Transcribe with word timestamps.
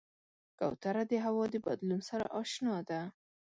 کوتره 0.59 1.03
د 1.11 1.13
هوا 1.25 1.43
د 1.53 1.55
بدلون 1.65 2.01
سره 2.09 2.25
اشنا 2.41 2.75
ده. 2.89 3.01